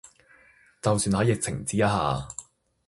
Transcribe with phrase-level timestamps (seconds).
[0.81, 2.27] 就算係疫情之下